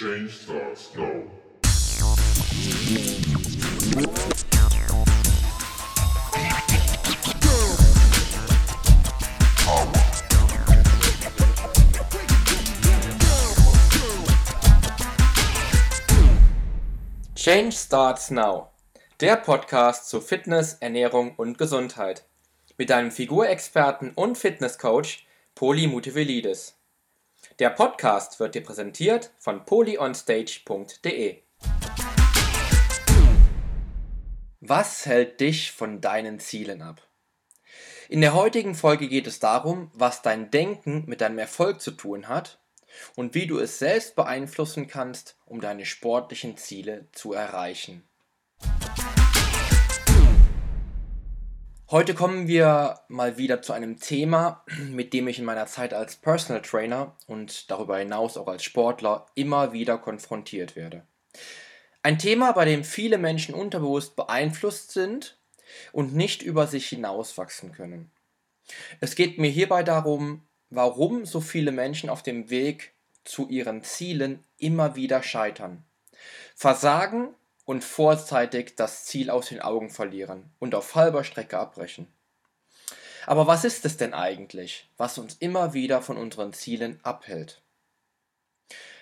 Change 0.00 0.30
starts 0.30 0.96
now. 0.96 1.12
Change 17.34 17.72
Starts 17.72 18.30
Now, 18.30 18.70
der 19.20 19.36
Podcast 19.36 20.08
zu 20.08 20.22
Fitness, 20.22 20.78
Ernährung 20.80 21.34
und 21.36 21.58
Gesundheit. 21.58 22.24
Mit 22.78 22.88
deinem 22.88 23.10
Figurexperten 23.10 24.12
und 24.14 24.38
Fitnesscoach 24.38 25.26
Poli 25.54 25.86
Mutevelidis. 25.88 26.79
Der 27.60 27.68
Podcast 27.68 28.40
wird 28.40 28.54
dir 28.54 28.62
präsentiert 28.62 29.32
von 29.36 29.66
polyonstage.de. 29.66 31.42
Was 34.60 35.04
hält 35.04 35.40
dich 35.40 35.70
von 35.70 36.00
deinen 36.00 36.40
Zielen 36.40 36.80
ab? 36.80 37.06
In 38.08 38.22
der 38.22 38.32
heutigen 38.32 38.74
Folge 38.74 39.08
geht 39.08 39.26
es 39.26 39.40
darum, 39.40 39.90
was 39.92 40.22
dein 40.22 40.50
Denken 40.50 41.04
mit 41.06 41.20
deinem 41.20 41.38
Erfolg 41.38 41.82
zu 41.82 41.90
tun 41.90 42.28
hat 42.28 42.62
und 43.14 43.34
wie 43.34 43.46
du 43.46 43.58
es 43.58 43.78
selbst 43.78 44.16
beeinflussen 44.16 44.86
kannst, 44.86 45.36
um 45.44 45.60
deine 45.60 45.84
sportlichen 45.84 46.56
Ziele 46.56 47.08
zu 47.12 47.34
erreichen. 47.34 48.08
Heute 51.92 52.14
kommen 52.14 52.46
wir 52.46 53.00
mal 53.08 53.36
wieder 53.36 53.62
zu 53.62 53.72
einem 53.72 53.98
Thema, 53.98 54.64
mit 54.90 55.12
dem 55.12 55.26
ich 55.26 55.40
in 55.40 55.44
meiner 55.44 55.66
Zeit 55.66 55.92
als 55.92 56.14
Personal 56.14 56.62
Trainer 56.62 57.16
und 57.26 57.68
darüber 57.68 57.98
hinaus 57.98 58.36
auch 58.36 58.46
als 58.46 58.62
Sportler 58.62 59.26
immer 59.34 59.72
wieder 59.72 59.98
konfrontiert 59.98 60.76
werde. 60.76 61.04
Ein 62.04 62.20
Thema, 62.20 62.52
bei 62.52 62.64
dem 62.64 62.84
viele 62.84 63.18
Menschen 63.18 63.56
unterbewusst 63.56 64.14
beeinflusst 64.14 64.92
sind 64.92 65.36
und 65.90 66.14
nicht 66.14 66.42
über 66.42 66.68
sich 66.68 66.86
hinauswachsen 66.86 67.72
können. 67.72 68.12
Es 69.00 69.16
geht 69.16 69.38
mir 69.38 69.50
hierbei 69.50 69.82
darum, 69.82 70.46
warum 70.68 71.26
so 71.26 71.40
viele 71.40 71.72
Menschen 71.72 72.08
auf 72.08 72.22
dem 72.22 72.50
Weg 72.50 72.92
zu 73.24 73.48
ihren 73.48 73.82
Zielen 73.82 74.44
immer 74.58 74.94
wieder 74.94 75.24
scheitern, 75.24 75.82
versagen 76.54 77.34
und 77.64 77.84
vorzeitig 77.84 78.74
das 78.76 79.04
Ziel 79.04 79.30
aus 79.30 79.48
den 79.48 79.60
Augen 79.60 79.90
verlieren 79.90 80.52
und 80.58 80.74
auf 80.74 80.94
halber 80.94 81.24
Strecke 81.24 81.58
abbrechen. 81.58 82.06
Aber 83.26 83.46
was 83.46 83.64
ist 83.64 83.84
es 83.84 83.96
denn 83.96 84.14
eigentlich, 84.14 84.90
was 84.96 85.18
uns 85.18 85.36
immer 85.36 85.72
wieder 85.74 86.02
von 86.02 86.16
unseren 86.16 86.52
Zielen 86.52 87.00
abhält? 87.02 87.62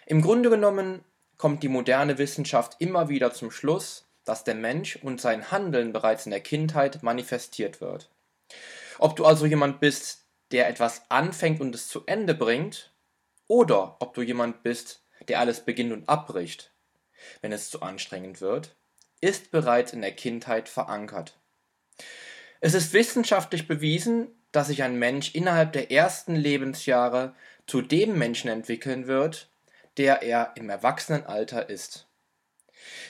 Im 0.07 0.23
Grunde 0.23 0.51
genommen 0.51 1.05
kommt 1.37 1.63
die 1.63 1.69
moderne 1.69 2.19
Wissenschaft 2.19 2.77
immer 2.79 3.09
wieder 3.09 3.33
zum 3.33 3.51
Schluss, 3.51 4.07
dass 4.25 4.45
der 4.45 4.55
Mensch 4.55 4.97
und 4.97 5.21
sein 5.21 5.51
Handeln 5.51 5.93
bereits 5.93 6.27
in 6.27 6.31
der 6.31 6.41
Kindheit 6.41 7.03
manifestiert 7.03 7.81
wird. 7.81 8.11
Ob 8.99 9.17
du 9.17 9.25
also 9.25 9.47
jemand 9.47 9.81
bist, 9.81 10.27
der 10.51 10.69
etwas 10.69 11.03
anfängt 11.11 11.61
und 11.61 11.75
es 11.75 11.89
zu 11.89 12.05
Ende 12.07 12.35
bringt, 12.35 12.93
oder 13.47 13.97
ob 14.01 14.15
du 14.15 14.23
jemand 14.23 14.63
bist, 14.63 15.03
der 15.29 15.41
alles 15.41 15.65
beginnt 15.65 15.93
und 15.93 16.09
abbricht, 16.09 16.73
wenn 17.41 17.53
es 17.53 17.71
zu 17.71 17.83
anstrengend 17.83 18.41
wird, 18.41 18.77
ist 19.21 19.51
bereits 19.51 19.93
in 19.93 20.01
der 20.01 20.13
Kindheit 20.13 20.69
verankert. 20.69 21.39
Es 22.61 22.75
ist 22.75 22.93
wissenschaftlich 22.93 23.69
bewiesen, 23.69 24.29
dass 24.53 24.69
sich 24.69 24.83
ein 24.83 24.99
Mensch 24.99 25.35
innerhalb 25.35 25.73
der 25.73 25.91
ersten 25.91 26.35
Lebensjahre 26.35 27.35
zu 27.67 27.83
dem 27.83 28.19
Menschen 28.19 28.49
entwickeln 28.49 29.07
wird, 29.07 29.49
der 29.97 30.23
er 30.23 30.53
im 30.57 30.71
Erwachsenenalter 30.71 31.69
ist. 31.69 32.07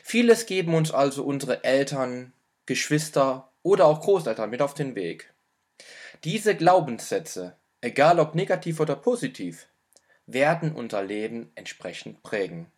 Vieles 0.03 0.47
geben 0.47 0.75
uns 0.75 0.91
also 0.91 1.23
unsere 1.25 1.65
Eltern, 1.65 2.33
Geschwister 2.67 3.51
oder 3.63 3.87
auch 3.87 4.01
Großeltern 4.01 4.51
mit 4.51 4.63
auf 4.63 4.75
den 4.75 4.95
Weg. 4.95 5.33
Diese 6.25 6.57
Glaubenssätze, 6.57 7.57
egal 7.81 8.19
ob 8.19 8.35
negativ 8.35 8.81
oder 8.81 8.97
positiv, 8.97 9.69
werden 10.27 10.73
unser 10.73 11.03
Leben 11.03 11.53
entsprechend 11.55 12.23
prägen. 12.23 12.71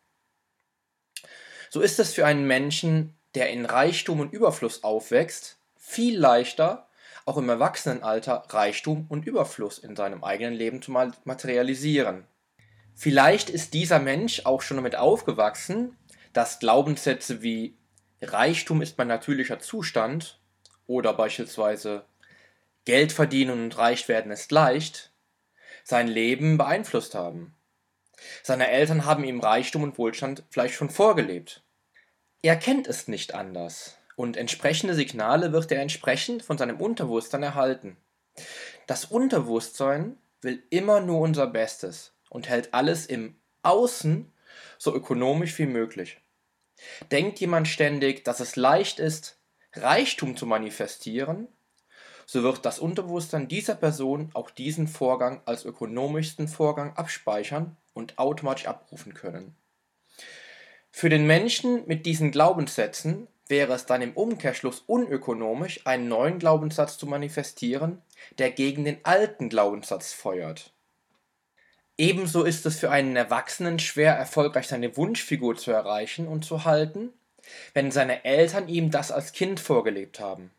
So 1.73 1.81
ist 1.81 2.01
es 2.01 2.13
für 2.13 2.27
einen 2.27 2.49
Menschen, 2.49 3.15
der 3.37 3.51
in 3.51 3.65
Reichtum 3.65 4.19
und 4.19 4.33
Überfluss 4.33 4.83
aufwächst, 4.83 5.57
viel 5.77 6.19
leichter, 6.19 6.89
auch 7.27 7.37
im 7.37 7.49
Erwachsenenalter 7.49 8.43
Reichtum 8.49 9.07
und 9.09 9.25
Überfluss 9.25 9.79
in 9.79 9.95
seinem 9.95 10.25
eigenen 10.25 10.55
Leben 10.55 10.83
zu 10.83 10.91
materialisieren. 10.91 12.27
Vielleicht 12.97 13.51
ist 13.51 13.73
dieser 13.73 14.01
Mensch 14.01 14.45
auch 14.47 14.63
schon 14.63 14.79
damit 14.79 14.97
aufgewachsen, 14.97 15.97
dass 16.33 16.59
Glaubenssätze 16.59 17.41
wie 17.41 17.77
Reichtum 18.21 18.83
ist 18.83 18.99
mein 18.99 19.09
natürlicher 19.09 19.61
Zustand 19.61 20.41
oder 20.89 21.15
beispielsweise 21.15 22.05
Geld 22.85 23.13
verdienen 23.13 23.63
und 23.63 23.79
reich 23.79 24.09
werden 24.09 24.33
ist 24.33 24.51
leicht, 24.51 25.13
sein 25.85 26.09
Leben 26.09 26.59
beeinflusst 26.59 27.15
haben. 27.15 27.55
Seine 28.43 28.69
Eltern 28.69 29.05
haben 29.05 29.25
ihm 29.25 29.41
Reichtum 29.41 29.83
und 29.83 29.99
Wohlstand 29.99 30.45
vielleicht 30.51 30.75
schon 30.75 30.91
vorgelebt. 30.91 31.63
Er 32.43 32.57
kennt 32.57 32.87
es 32.87 33.09
nicht 33.09 33.35
anders 33.35 33.97
und 34.17 34.37
entsprechende 34.37 34.95
Signale 34.95 35.53
wird 35.53 35.71
er 35.73 35.83
entsprechend 35.83 36.43
von 36.43 36.59
seinem 36.59 36.81
Unterbewusstsein 36.81 37.43
erhalten. 37.43 37.97
Das 38.87 39.07
Unterbewusstsein 39.07 40.17
will 40.43 40.63
immer 40.71 41.01
nur 41.01 41.21
unser 41.21 41.47
Bestes 41.47 42.13
und 42.31 42.49
hält 42.49 42.73
alles 42.73 43.07
im 43.07 43.37
Außen 43.63 44.33
so 44.79 44.95
ökonomisch 44.95 45.59
wie 45.59 45.67
möglich. 45.67 46.21
Denkt 47.11 47.41
jemand 47.41 47.69
ständig, 47.69 48.25
dass 48.25 48.41
es 48.41 48.57
leicht 48.57 48.99
ist, 49.01 49.39
Reichtum 49.75 50.37
zu 50.37 50.47
manifestieren, 50.47 51.49
so 52.27 52.43
wird 52.43 52.65
das 52.65 52.79
Unterbewusstsein 52.79 53.49
dieser 53.49 53.75
Person 53.75 54.31
auch 54.35 54.51
diesen 54.51 54.87
Vorgang 54.87 55.43
als 55.47 55.65
ökonomischsten 55.65 56.47
Vorgang 56.47 56.97
abspeichern 56.97 57.77
und 57.93 58.19
automatisch 58.19 58.67
abrufen 58.67 59.15
können. 59.15 59.57
Für 60.91 61.09
den 61.09 61.27
Menschen 61.27 61.87
mit 61.87 62.07
diesen 62.07 62.31
Glaubenssätzen 62.31 63.29
wäre 63.47 63.73
es 63.73 63.87
dann 63.87 64.03
im 64.03 64.13
Umkehrschluss 64.13 64.83
unökonomisch, 64.87 65.87
einen 65.87 66.09
neuen 66.09 66.39
Glaubenssatz 66.39 66.99
zu 66.99 67.07
manifestieren, 67.07 68.03
der 68.39 68.51
gegen 68.51 68.85
den 68.85 69.05
alten 69.05 69.49
Glaubenssatz 69.49 70.13
feuert. 70.13 70.73
Ebenso 71.99 72.45
ist 72.45 72.65
es 72.65 72.79
für 72.79 72.91
einen 72.91 73.17
Erwachsenen 73.17 73.79
schwer 73.79 74.15
erfolgreich 74.15 74.69
seine 74.69 74.97
Wunschfigur 74.97 75.57
zu 75.57 75.71
erreichen 75.71 76.27
und 76.29 76.45
zu 76.45 76.65
halten, 76.65 77.13
wenn 77.75 77.91
seine 77.91 78.25
Eltern 78.25 78.69
ihm 78.69 78.91
das 78.91 79.13
als 79.13 79.33
Kind 79.33 79.61
vorgelebt 79.61 80.21
haben 80.21 80.51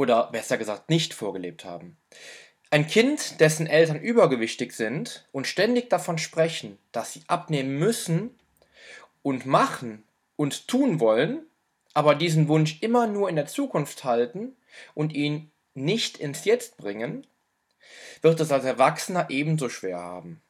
oder 0.00 0.30
besser 0.32 0.56
gesagt 0.56 0.88
nicht 0.88 1.12
vorgelebt 1.12 1.66
haben. 1.66 1.98
Ein 2.72 2.86
Kind, 2.86 3.40
dessen 3.40 3.66
Eltern 3.66 4.00
übergewichtig 4.00 4.72
sind 4.72 5.26
und 5.32 5.48
ständig 5.48 5.90
davon 5.90 6.18
sprechen, 6.18 6.78
dass 6.92 7.12
sie 7.12 7.22
abnehmen 7.26 7.80
müssen 7.80 8.38
und 9.22 9.44
machen 9.44 10.04
und 10.36 10.68
tun 10.68 11.00
wollen, 11.00 11.44
aber 11.94 12.14
diesen 12.14 12.46
Wunsch 12.46 12.80
immer 12.80 13.08
nur 13.08 13.28
in 13.28 13.34
der 13.34 13.46
Zukunft 13.46 14.04
halten 14.04 14.54
und 14.94 15.12
ihn 15.12 15.50
nicht 15.74 16.18
ins 16.18 16.44
Jetzt 16.44 16.76
bringen, 16.76 17.26
wird 18.22 18.38
es 18.38 18.52
als 18.52 18.64
Erwachsener 18.64 19.30
ebenso 19.30 19.68
schwer 19.68 19.98
haben. 19.98 20.40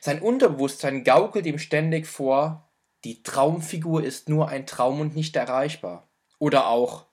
Sein 0.00 0.22
Unterbewusstsein 0.22 1.04
gaukelt 1.04 1.44
ihm 1.44 1.58
ständig 1.58 2.06
vor, 2.06 2.66
die 3.04 3.22
Traumfigur 3.22 4.02
ist 4.02 4.30
nur 4.30 4.48
ein 4.48 4.66
Traum 4.66 5.00
und 5.00 5.14
nicht 5.14 5.36
erreichbar. 5.36 6.08
Oder 6.38 6.68
auch, 6.68 7.04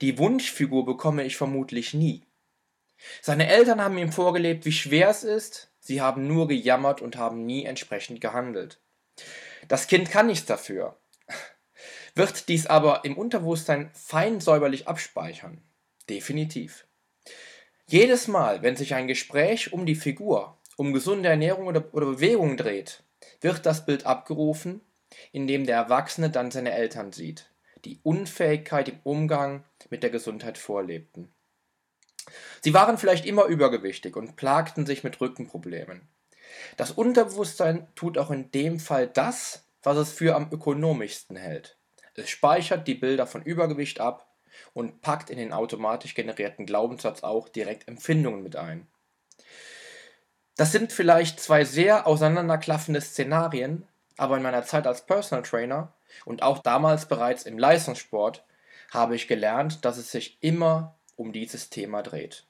die 0.00 0.18
Wunschfigur 0.18 0.84
bekomme 0.84 1.22
ich 1.22 1.36
vermutlich 1.36 1.94
nie. 1.94 2.22
Seine 3.20 3.48
Eltern 3.48 3.82
haben 3.82 3.98
ihm 3.98 4.12
vorgelebt, 4.12 4.64
wie 4.64 4.72
schwer 4.72 5.08
es 5.08 5.24
ist, 5.24 5.70
sie 5.80 6.00
haben 6.00 6.26
nur 6.26 6.48
gejammert 6.48 7.00
und 7.00 7.16
haben 7.16 7.44
nie 7.46 7.64
entsprechend 7.64 8.20
gehandelt. 8.20 8.80
Das 9.68 9.86
Kind 9.86 10.10
kann 10.10 10.26
nichts 10.26 10.46
dafür, 10.46 10.96
wird 12.14 12.48
dies 12.48 12.66
aber 12.66 13.04
im 13.04 13.16
Unterbewusstsein 13.16 13.90
fein 13.94 14.40
säuberlich 14.40 14.88
abspeichern. 14.88 15.62
Definitiv. 16.08 16.86
Jedes 17.86 18.28
Mal, 18.28 18.62
wenn 18.62 18.76
sich 18.76 18.94
ein 18.94 19.08
Gespräch 19.08 19.72
um 19.72 19.86
die 19.86 19.94
Figur, 19.94 20.58
um 20.76 20.92
gesunde 20.92 21.28
Ernährung 21.28 21.66
oder, 21.66 21.84
oder 21.92 22.06
Bewegung 22.06 22.56
dreht, 22.56 23.02
wird 23.40 23.64
das 23.66 23.86
Bild 23.86 24.06
abgerufen, 24.06 24.80
in 25.32 25.46
dem 25.46 25.66
der 25.66 25.76
Erwachsene 25.76 26.30
dann 26.30 26.50
seine 26.50 26.72
Eltern 26.72 27.12
sieht 27.12 27.48
die 27.84 28.00
Unfähigkeit 28.02 28.88
im 28.88 28.98
Umgang 29.04 29.64
mit 29.90 30.02
der 30.02 30.10
Gesundheit 30.10 30.58
vorlebten. 30.58 31.32
Sie 32.60 32.74
waren 32.74 32.98
vielleicht 32.98 33.26
immer 33.26 33.44
übergewichtig 33.44 34.16
und 34.16 34.36
plagten 34.36 34.86
sich 34.86 35.04
mit 35.04 35.20
Rückenproblemen. 35.20 36.08
Das 36.76 36.90
Unterbewusstsein 36.90 37.86
tut 37.94 38.18
auch 38.18 38.30
in 38.30 38.50
dem 38.50 38.80
Fall 38.80 39.06
das, 39.06 39.64
was 39.82 39.96
es 39.96 40.12
für 40.12 40.34
am 40.34 40.48
ökonomischsten 40.50 41.36
hält. 41.36 41.76
Es 42.14 42.30
speichert 42.30 42.86
die 42.86 42.94
Bilder 42.94 43.26
von 43.26 43.42
Übergewicht 43.42 44.00
ab 44.00 44.30
und 44.72 45.02
packt 45.02 45.30
in 45.30 45.38
den 45.38 45.52
automatisch 45.52 46.14
generierten 46.14 46.66
Glaubenssatz 46.66 47.22
auch 47.22 47.48
direkt 47.48 47.88
Empfindungen 47.88 48.42
mit 48.42 48.56
ein. 48.56 48.86
Das 50.56 50.70
sind 50.70 50.92
vielleicht 50.92 51.40
zwei 51.40 51.64
sehr 51.64 52.06
auseinanderklaffende 52.06 53.00
Szenarien, 53.00 53.86
aber 54.16 54.36
in 54.36 54.42
meiner 54.42 54.64
Zeit 54.64 54.86
als 54.86 55.04
Personal 55.04 55.42
Trainer 55.42 55.92
und 56.24 56.42
auch 56.42 56.58
damals 56.58 57.06
bereits 57.06 57.44
im 57.44 57.58
Leistungssport 57.58 58.44
habe 58.92 59.16
ich 59.16 59.26
gelernt, 59.26 59.84
dass 59.84 59.96
es 59.96 60.12
sich 60.12 60.38
immer 60.40 60.94
um 61.16 61.32
dieses 61.32 61.70
Thema 61.70 62.02
dreht. 62.02 62.44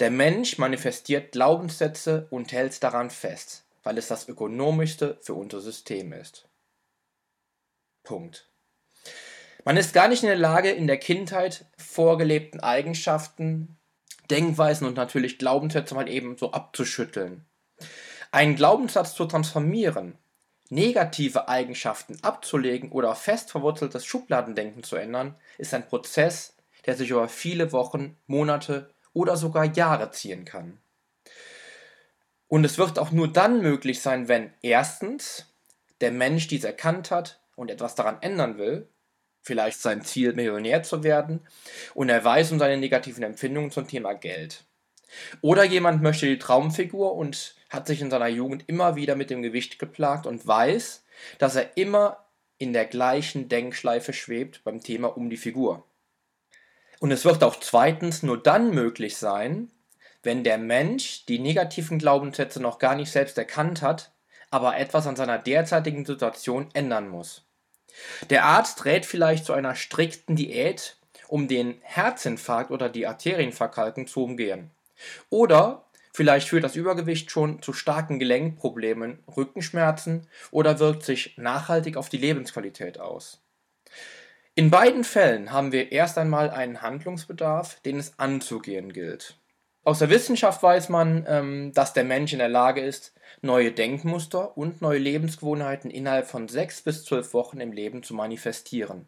Der 0.00 0.10
Mensch 0.10 0.58
manifestiert 0.58 1.32
Glaubenssätze 1.32 2.28
und 2.30 2.52
hält 2.52 2.82
daran 2.82 3.10
fest, 3.10 3.64
weil 3.82 3.98
es 3.98 4.08
das 4.08 4.28
ökonomischste 4.28 5.18
für 5.20 5.34
unser 5.34 5.60
System 5.60 6.12
ist. 6.12 6.46
Punkt. 8.04 8.48
Man 9.64 9.76
ist 9.76 9.92
gar 9.92 10.08
nicht 10.08 10.22
in 10.22 10.28
der 10.28 10.38
Lage, 10.38 10.70
in 10.70 10.86
der 10.86 10.98
Kindheit 10.98 11.66
vorgelebten 11.76 12.60
Eigenschaften, 12.60 13.76
Denkweisen 14.30 14.86
und 14.86 14.96
natürlich 14.96 15.38
Glaubenssätze 15.38 15.94
mal 15.94 16.08
eben 16.08 16.38
so 16.38 16.52
abzuschütteln. 16.52 17.44
Einen 18.30 18.56
Glaubenssatz 18.56 19.14
zu 19.14 19.24
transformieren, 19.24 20.16
negative 20.70 21.48
Eigenschaften 21.48 22.18
abzulegen 22.22 22.92
oder 22.92 23.14
fest 23.14 23.50
verwurzeltes 23.50 24.04
Schubladendenken 24.04 24.82
zu 24.82 24.96
ändern, 24.96 25.34
ist 25.56 25.74
ein 25.74 25.86
Prozess, 25.88 26.54
der 26.88 26.96
sich 26.96 27.10
über 27.10 27.28
viele 27.28 27.70
Wochen, 27.72 28.16
Monate 28.26 28.88
oder 29.12 29.36
sogar 29.36 29.66
Jahre 29.66 30.10
ziehen 30.10 30.46
kann. 30.46 30.78
Und 32.48 32.64
es 32.64 32.78
wird 32.78 32.98
auch 32.98 33.10
nur 33.10 33.30
dann 33.30 33.60
möglich 33.60 34.00
sein, 34.00 34.26
wenn 34.26 34.54
erstens 34.62 35.52
der 36.00 36.12
Mensch 36.12 36.48
dies 36.48 36.64
erkannt 36.64 37.10
hat 37.10 37.42
und 37.56 37.70
etwas 37.70 37.94
daran 37.94 38.16
ändern 38.22 38.56
will, 38.56 38.88
vielleicht 39.42 39.82
sein 39.82 40.00
Ziel, 40.00 40.32
Millionär 40.32 40.82
zu 40.82 41.04
werden, 41.04 41.46
und 41.92 42.08
er 42.08 42.24
weiß 42.24 42.52
um 42.52 42.58
seine 42.58 42.78
negativen 42.78 43.22
Empfindungen 43.22 43.70
zum 43.70 43.86
Thema 43.86 44.14
Geld. 44.14 44.64
Oder 45.42 45.64
jemand 45.64 46.02
möchte 46.02 46.24
die 46.24 46.38
Traumfigur 46.38 47.14
und 47.14 47.54
hat 47.68 47.86
sich 47.86 48.00
in 48.00 48.10
seiner 48.10 48.28
Jugend 48.28 48.64
immer 48.66 48.96
wieder 48.96 49.14
mit 49.14 49.28
dem 49.28 49.42
Gewicht 49.42 49.78
geplagt 49.78 50.26
und 50.26 50.46
weiß, 50.46 51.04
dass 51.38 51.54
er 51.54 51.76
immer 51.76 52.24
in 52.56 52.72
der 52.72 52.86
gleichen 52.86 53.50
Denkschleife 53.50 54.14
schwebt 54.14 54.64
beim 54.64 54.80
Thema 54.80 55.14
um 55.14 55.28
die 55.28 55.36
Figur. 55.36 55.84
Und 57.00 57.10
es 57.12 57.24
wird 57.24 57.44
auch 57.44 57.60
zweitens 57.60 58.22
nur 58.22 58.42
dann 58.42 58.70
möglich 58.70 59.16
sein, 59.16 59.70
wenn 60.22 60.44
der 60.44 60.58
Mensch 60.58 61.24
die 61.26 61.38
negativen 61.38 61.98
Glaubenssätze 61.98 62.60
noch 62.60 62.78
gar 62.78 62.96
nicht 62.96 63.10
selbst 63.10 63.38
erkannt 63.38 63.82
hat, 63.82 64.10
aber 64.50 64.76
etwas 64.76 65.06
an 65.06 65.16
seiner 65.16 65.38
derzeitigen 65.38 66.04
Situation 66.04 66.68
ändern 66.74 67.08
muss. 67.08 67.44
Der 68.30 68.44
Arzt 68.44 68.84
rät 68.84 69.06
vielleicht 69.06 69.44
zu 69.44 69.52
einer 69.52 69.74
strikten 69.74 70.36
Diät, 70.36 70.96
um 71.28 71.48
den 71.48 71.78
Herzinfarkt 71.82 72.70
oder 72.70 72.88
die 72.88 73.06
Arterienverkalkung 73.06 74.06
zu 74.06 74.24
umgehen. 74.24 74.70
Oder 75.30 75.84
vielleicht 76.12 76.48
führt 76.48 76.64
das 76.64 76.76
Übergewicht 76.76 77.30
schon 77.30 77.62
zu 77.62 77.72
starken 77.72 78.18
Gelenkproblemen, 78.18 79.22
Rückenschmerzen 79.36 80.26
oder 80.50 80.78
wirkt 80.78 81.04
sich 81.04 81.36
nachhaltig 81.36 81.96
auf 81.96 82.08
die 82.08 82.18
Lebensqualität 82.18 82.98
aus. 82.98 83.40
In 84.58 84.70
beiden 84.70 85.04
Fällen 85.04 85.52
haben 85.52 85.70
wir 85.70 85.92
erst 85.92 86.18
einmal 86.18 86.50
einen 86.50 86.82
Handlungsbedarf, 86.82 87.78
den 87.82 87.96
es 87.96 88.18
anzugehen 88.18 88.92
gilt. 88.92 89.38
Aus 89.84 90.00
der 90.00 90.10
Wissenschaft 90.10 90.64
weiß 90.64 90.88
man, 90.88 91.24
ähm, 91.28 91.72
dass 91.74 91.92
der 91.92 92.02
Mensch 92.02 92.32
in 92.32 92.40
der 92.40 92.48
Lage 92.48 92.80
ist, 92.80 93.14
neue 93.40 93.70
Denkmuster 93.70 94.58
und 94.58 94.82
neue 94.82 94.98
Lebensgewohnheiten 94.98 95.92
innerhalb 95.92 96.26
von 96.26 96.48
sechs 96.48 96.82
bis 96.82 97.04
zwölf 97.04 97.34
Wochen 97.34 97.60
im 97.60 97.70
Leben 97.70 98.02
zu 98.02 98.14
manifestieren. 98.14 99.06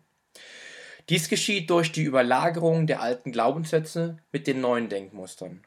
Dies 1.09 1.29
geschieht 1.29 1.69
durch 1.69 1.91
die 1.91 2.05
Überlagerung 2.05 2.87
der 2.87 3.03
alten 3.03 3.33
Glaubenssätze 3.33 4.19
mit 4.31 4.47
den 4.47 4.61
neuen 4.61 4.89
Denkmustern. 4.89 5.65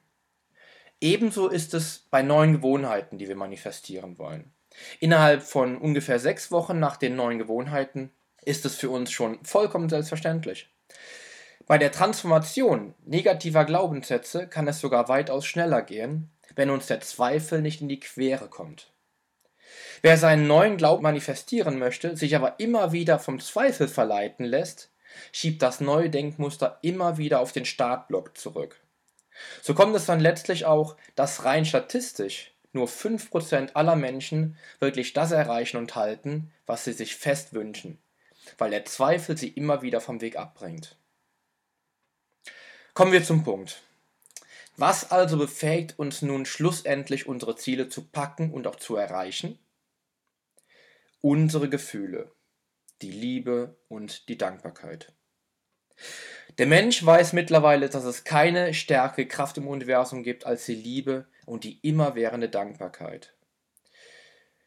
Ebenso 1.02 1.50
ist 1.50 1.74
es 1.74 2.08
bei 2.10 2.22
neuen 2.22 2.54
Gewohnheiten, 2.54 3.18
die 3.18 3.28
wir 3.28 3.36
manifestieren 3.36 4.18
wollen. 4.18 4.54
Innerhalb 5.02 5.44
von 5.44 5.78
ungefähr 5.78 6.20
sechs 6.20 6.52
Wochen 6.52 6.80
nach 6.80 6.96
den 6.96 7.18
neuen 7.18 7.38
Gewohnheiten 7.38 8.12
ist 8.46 8.66
es 8.66 8.76
für 8.76 8.90
uns 8.90 9.12
schon 9.12 9.44
vollkommen 9.44 9.90
selbstverständlich. 9.90 10.70
Bei 11.66 11.78
der 11.78 11.94
Transformation 11.94 12.94
negativer 13.06 13.64
Glaubenssätze 13.64 14.48
kann 14.48 14.68
es 14.68 14.82
sogar 14.82 15.08
weitaus 15.08 15.46
schneller 15.46 15.82
gehen, 15.82 16.30
wenn 16.56 16.70
uns 16.70 16.88
der 16.88 17.00
Zweifel 17.00 17.62
nicht 17.62 17.82
in 17.82 17.88
die 17.88 18.02
Quere 18.02 18.50
kommt. 18.50 18.92
Wer 20.02 20.18
seinen 20.18 20.46
neuen 20.46 20.76
Glauben 20.76 21.04
manifestieren 21.04 21.80
möchte, 21.80 22.18
sich 22.18 22.36
aber 22.36 22.60
immer 22.60 22.92
wieder 22.92 23.18
vom 23.18 23.40
Zweifel 23.40 23.88
verleiten 23.88 24.46
lässt, 24.46 24.92
schiebt 25.32 25.62
das 25.62 25.80
neue 25.80 26.10
Denkmuster 26.10 26.80
immer 26.82 27.18
wieder 27.18 27.40
auf 27.40 27.54
den 27.54 27.66
Startblock 27.66 28.38
zurück. 28.38 28.82
So 29.62 29.74
kommt 29.74 29.96
es 29.96 30.06
dann 30.06 30.20
letztlich 30.20 30.66
auch, 30.66 30.98
dass 31.16 31.46
rein 31.46 31.66
statistisch 31.66 32.52
nur 32.74 32.88
5% 32.88 33.74
aller 33.74 33.96
Menschen 33.96 34.58
wirklich 34.80 35.14
das 35.14 35.32
erreichen 35.32 35.78
und 35.78 35.96
halten, 35.96 36.52
was 36.66 36.84
sie 36.84 36.94
sich 36.94 37.16
fest 37.16 37.54
wünschen 37.54 38.03
weil 38.58 38.72
der 38.72 38.86
Zweifel 38.86 39.38
sie 39.38 39.50
immer 39.50 39.82
wieder 39.82 40.02
vom 40.02 40.22
Weg 40.22 40.38
abbringt. 40.38 40.98
Kommen 42.94 43.12
wir 43.12 43.24
zum 43.24 43.44
Punkt. 43.44 43.82
Was 44.78 45.12
also 45.12 45.38
befähigt 45.38 46.00
uns 46.00 46.22
nun 46.22 46.46
schlussendlich 46.46 47.28
unsere 47.28 47.56
Ziele 47.56 47.90
zu 47.90 48.06
packen 48.06 48.52
und 48.52 48.66
auch 48.68 48.76
zu 48.76 48.96
erreichen? 48.96 49.60
Unsere 51.22 51.70
Gefühle, 51.70 52.32
die 53.02 53.12
Liebe 53.12 53.78
und 53.88 54.30
die 54.30 54.38
Dankbarkeit. 54.38 55.14
Der 56.58 56.68
Mensch 56.68 57.04
weiß 57.04 57.34
mittlerweile, 57.34 57.90
dass 57.90 58.04
es 58.04 58.24
keine 58.24 58.74
stärkere 58.74 59.26
Kraft 59.26 59.58
im 59.58 59.68
Universum 59.68 60.24
gibt 60.24 60.46
als 60.46 60.66
die 60.66 60.76
Liebe 60.76 61.28
und 61.46 61.64
die 61.64 61.80
immerwährende 61.82 62.50
Dankbarkeit. 62.50 63.33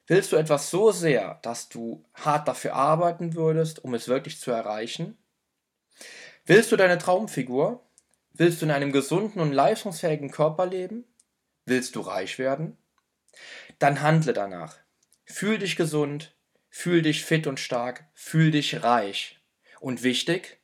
Willst 0.06 0.30
du 0.30 0.36
etwas 0.36 0.70
so 0.70 0.92
sehr, 0.92 1.40
dass 1.42 1.68
du 1.68 2.04
hart 2.14 2.46
dafür 2.46 2.74
arbeiten 2.74 3.34
würdest, 3.34 3.82
um 3.82 3.92
es 3.94 4.06
wirklich 4.06 4.38
zu 4.38 4.52
erreichen? 4.52 5.18
Willst 6.44 6.70
du 6.70 6.76
deine 6.76 6.98
Traumfigur? 6.98 7.84
Willst 8.32 8.60
du 8.60 8.66
in 8.66 8.70
einem 8.70 8.92
gesunden 8.92 9.40
und 9.40 9.52
leistungsfähigen 9.52 10.30
Körper 10.30 10.66
leben? 10.66 11.04
Willst 11.64 11.96
du 11.96 12.00
reich 12.00 12.38
werden? 12.38 12.78
Dann 13.80 14.00
handle 14.00 14.32
danach. 14.32 14.76
Fühl 15.24 15.58
dich 15.58 15.74
gesund, 15.74 16.36
fühl 16.68 17.02
dich 17.02 17.24
fit 17.24 17.48
und 17.48 17.58
stark, 17.58 18.06
fühl 18.14 18.52
dich 18.52 18.84
reich. 18.84 19.40
Und 19.80 20.04
wichtig, 20.04 20.60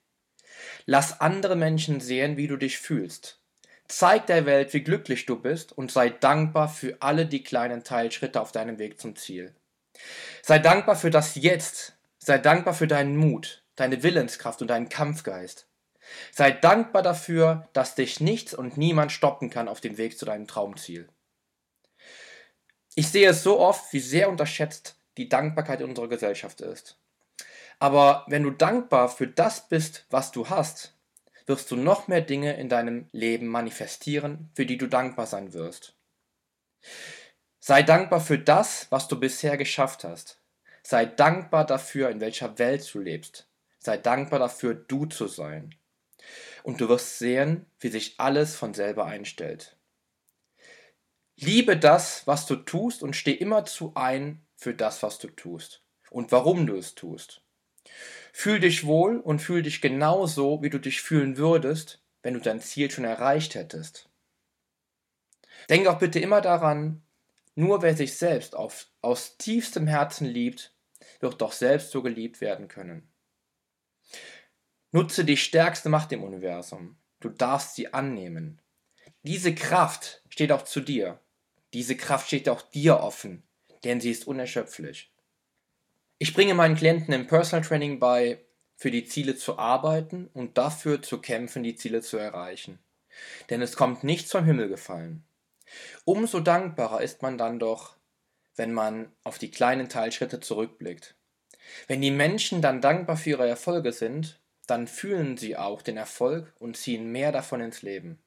lass 0.86 1.20
andere 1.20 1.56
Menschen 1.56 2.00
sehen, 2.00 2.36
wie 2.36 2.46
du 2.46 2.56
dich 2.56 2.78
fühlst. 2.78 3.41
Zeig 3.92 4.26
der 4.26 4.46
Welt, 4.46 4.72
wie 4.72 4.82
glücklich 4.82 5.26
du 5.26 5.38
bist 5.38 5.76
und 5.76 5.92
sei 5.92 6.08
dankbar 6.08 6.70
für 6.70 6.96
alle 7.00 7.26
die 7.26 7.42
kleinen 7.42 7.84
Teilschritte 7.84 8.40
auf 8.40 8.50
deinem 8.50 8.78
Weg 8.78 8.98
zum 8.98 9.16
Ziel. 9.16 9.54
Sei 10.40 10.58
dankbar 10.58 10.96
für 10.96 11.10
das 11.10 11.34
Jetzt. 11.34 11.94
Sei 12.18 12.38
dankbar 12.38 12.72
für 12.72 12.86
deinen 12.86 13.18
Mut, 13.18 13.62
deine 13.76 14.02
Willenskraft 14.02 14.62
und 14.62 14.68
deinen 14.68 14.88
Kampfgeist. 14.88 15.66
Sei 16.30 16.52
dankbar 16.52 17.02
dafür, 17.02 17.68
dass 17.74 17.94
dich 17.94 18.18
nichts 18.18 18.54
und 18.54 18.78
niemand 18.78 19.12
stoppen 19.12 19.50
kann 19.50 19.68
auf 19.68 19.82
dem 19.82 19.98
Weg 19.98 20.18
zu 20.18 20.24
deinem 20.24 20.46
Traumziel. 20.46 21.10
Ich 22.94 23.08
sehe 23.08 23.28
es 23.28 23.42
so 23.42 23.60
oft, 23.60 23.92
wie 23.92 24.00
sehr 24.00 24.30
unterschätzt 24.30 24.96
die 25.18 25.28
Dankbarkeit 25.28 25.82
in 25.82 25.90
unserer 25.90 26.08
Gesellschaft 26.08 26.62
ist. 26.62 26.96
Aber 27.78 28.24
wenn 28.26 28.42
du 28.42 28.52
dankbar 28.52 29.10
für 29.10 29.26
das 29.26 29.68
bist, 29.68 30.06
was 30.08 30.32
du 30.32 30.48
hast, 30.48 30.91
wirst 31.46 31.70
du 31.70 31.76
noch 31.76 32.08
mehr 32.08 32.20
Dinge 32.20 32.56
in 32.56 32.68
deinem 32.68 33.08
Leben 33.12 33.46
manifestieren, 33.46 34.50
für 34.54 34.66
die 34.66 34.78
du 34.78 34.86
dankbar 34.86 35.26
sein 35.26 35.52
wirst. 35.52 35.94
Sei 37.60 37.82
dankbar 37.82 38.20
für 38.20 38.38
das, 38.38 38.86
was 38.90 39.08
du 39.08 39.18
bisher 39.18 39.56
geschafft 39.56 40.04
hast. 40.04 40.40
Sei 40.82 41.06
dankbar 41.06 41.64
dafür, 41.64 42.10
in 42.10 42.20
welcher 42.20 42.58
Welt 42.58 42.88
du 42.92 42.98
lebst. 42.98 43.46
Sei 43.78 43.96
dankbar 43.96 44.38
dafür, 44.38 44.74
du 44.74 45.06
zu 45.06 45.28
sein. 45.28 45.74
Und 46.62 46.80
du 46.80 46.88
wirst 46.88 47.18
sehen, 47.18 47.66
wie 47.78 47.88
sich 47.88 48.18
alles 48.18 48.56
von 48.56 48.74
selber 48.74 49.06
einstellt. 49.06 49.76
Liebe 51.36 51.76
das, 51.76 52.26
was 52.26 52.46
du 52.46 52.56
tust 52.56 53.02
und 53.02 53.16
steh 53.16 53.32
immer 53.32 53.64
zu 53.64 53.92
ein 53.94 54.44
für 54.56 54.74
das, 54.74 55.02
was 55.02 55.18
du 55.18 55.28
tust 55.28 55.82
und 56.10 56.30
warum 56.30 56.66
du 56.66 56.76
es 56.76 56.94
tust. 56.94 57.42
Fühl 58.32 58.60
dich 58.60 58.86
wohl 58.86 59.18
und 59.18 59.40
fühl 59.40 59.62
dich 59.62 59.80
genauso, 59.80 60.62
wie 60.62 60.70
du 60.70 60.78
dich 60.78 61.02
fühlen 61.02 61.36
würdest, 61.36 62.02
wenn 62.22 62.34
du 62.34 62.40
dein 62.40 62.60
Ziel 62.60 62.90
schon 62.90 63.04
erreicht 63.04 63.54
hättest. 63.54 64.08
Denk 65.68 65.86
auch 65.86 65.98
bitte 65.98 66.18
immer 66.18 66.40
daran, 66.40 67.02
nur 67.54 67.82
wer 67.82 67.94
sich 67.96 68.16
selbst 68.16 68.56
auf, 68.56 68.86
aus 69.02 69.36
tiefstem 69.36 69.86
Herzen 69.86 70.26
liebt, 70.26 70.74
wird 71.20 71.40
doch 71.40 71.52
selbst 71.52 71.90
so 71.90 72.02
geliebt 72.02 72.40
werden 72.40 72.68
können. 72.68 73.08
Nutze 74.90 75.24
die 75.24 75.36
stärkste 75.36 75.88
Macht 75.88 76.12
im 76.12 76.22
Universum. 76.22 76.96
Du 77.20 77.28
darfst 77.28 77.76
sie 77.76 77.92
annehmen. 77.92 78.60
Diese 79.22 79.54
Kraft 79.54 80.22
steht 80.28 80.52
auch 80.52 80.62
zu 80.62 80.80
dir. 80.80 81.20
Diese 81.72 81.96
Kraft 81.96 82.26
steht 82.26 82.48
auch 82.48 82.62
dir 82.62 83.00
offen, 83.00 83.42
denn 83.84 84.00
sie 84.00 84.10
ist 84.10 84.26
unerschöpflich. 84.26 85.10
Ich 86.22 86.34
bringe 86.34 86.54
meinen 86.54 86.76
Klienten 86.76 87.12
im 87.12 87.26
Personal 87.26 87.66
Training 87.66 87.98
bei, 87.98 88.38
für 88.76 88.92
die 88.92 89.06
Ziele 89.06 89.34
zu 89.34 89.58
arbeiten 89.58 90.30
und 90.34 90.56
dafür 90.56 91.02
zu 91.02 91.20
kämpfen, 91.20 91.64
die 91.64 91.74
Ziele 91.74 92.00
zu 92.00 92.16
erreichen. 92.16 92.78
Denn 93.50 93.60
es 93.60 93.74
kommt 93.74 94.04
nichts 94.04 94.30
vom 94.30 94.44
Himmel 94.44 94.68
gefallen. 94.68 95.24
Umso 96.04 96.38
dankbarer 96.38 97.00
ist 97.00 97.22
man 97.22 97.38
dann 97.38 97.58
doch, 97.58 97.96
wenn 98.54 98.72
man 98.72 99.10
auf 99.24 99.38
die 99.38 99.50
kleinen 99.50 99.88
Teilschritte 99.88 100.38
zurückblickt. 100.38 101.16
Wenn 101.88 102.00
die 102.00 102.12
Menschen 102.12 102.62
dann 102.62 102.80
dankbar 102.80 103.16
für 103.16 103.30
ihre 103.30 103.48
Erfolge 103.48 103.90
sind, 103.90 104.38
dann 104.68 104.86
fühlen 104.86 105.36
sie 105.36 105.56
auch 105.56 105.82
den 105.82 105.96
Erfolg 105.96 106.54
und 106.60 106.76
ziehen 106.76 107.10
mehr 107.10 107.32
davon 107.32 107.60
ins 107.60 107.82
Leben. 107.82 108.22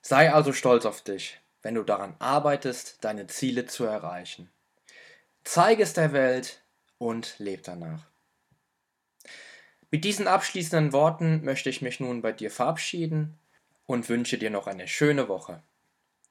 Sei 0.00 0.32
also 0.32 0.54
stolz 0.54 0.86
auf 0.86 1.02
dich, 1.02 1.38
wenn 1.60 1.74
du 1.74 1.82
daran 1.82 2.16
arbeitest, 2.18 3.04
deine 3.04 3.26
Ziele 3.26 3.66
zu 3.66 3.84
erreichen. 3.84 4.50
Zeige 5.48 5.84
es 5.84 5.92
der 5.92 6.12
Welt 6.12 6.60
und 6.98 7.36
lebe 7.38 7.62
danach. 7.62 8.02
Mit 9.92 10.02
diesen 10.02 10.26
abschließenden 10.26 10.92
Worten 10.92 11.44
möchte 11.44 11.70
ich 11.70 11.82
mich 11.82 12.00
nun 12.00 12.20
bei 12.20 12.32
dir 12.32 12.50
verabschieden 12.50 13.38
und 13.86 14.08
wünsche 14.08 14.38
dir 14.38 14.50
noch 14.50 14.66
eine 14.66 14.88
schöne 14.88 15.28
Woche. 15.28 15.62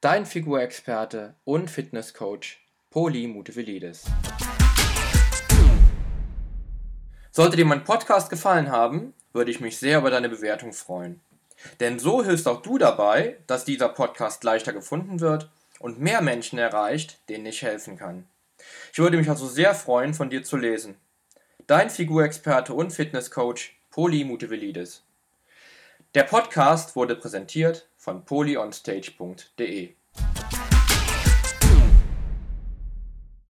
Dein 0.02 0.26
Figurexperte 0.26 1.34
und 1.46 1.72
Fitnesscoach 1.72 2.58
Poli 2.90 3.28
Mutevelidis. 3.28 4.04
Sollte 7.32 7.56
dir 7.56 7.66
mein 7.66 7.86
Podcast 7.86 8.30
gefallen 8.30 8.70
haben, 8.70 9.14
würde 9.32 9.50
ich 9.50 9.62
mich 9.62 9.78
sehr 9.78 10.00
über 10.00 10.10
deine 10.10 10.28
Bewertung 10.28 10.74
freuen. 10.74 11.22
Denn 11.80 12.00
so 12.00 12.22
hilfst 12.22 12.50
auch 12.50 12.62
du 12.62 12.78
dabei, 12.78 13.38
dass 13.48 13.64
dieser 13.64 13.88
Podcast 13.88 14.44
leichter 14.44 14.74
gefunden 14.74 15.22
wird 15.22 15.50
und 15.80 16.02
mehr 16.02 16.22
Menschen 16.22 16.60
erreicht, 16.60 17.18
denen 17.30 17.46
ich 17.46 17.62
helfen 17.62 17.98
kann. 17.98 18.28
Ich 18.92 19.00
würde 19.00 19.18
mich 19.18 19.30
also 19.30 19.48
sehr 19.48 19.76
freuen, 19.76 20.14
von 20.14 20.30
dir 20.30 20.44
zu 20.44 20.58
lesen. 20.58 20.96
Dein 21.68 21.90
Figurexperte 21.90 22.74
und 22.74 22.92
Fitnesscoach 22.92 23.72
Poli 23.92 24.24
Mutevelidis. 24.24 25.04
Der 26.14 26.24
Podcast 26.24 26.96
wurde 26.96 27.16
präsentiert 27.16 27.90
von 27.98 28.24
polyonstage.de. 28.24 29.94